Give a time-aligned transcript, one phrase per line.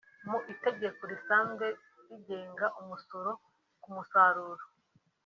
[0.29, 1.65] Mu itegeko risanzwe
[2.07, 3.31] rigenga umusoro
[3.81, 4.63] ku musaruro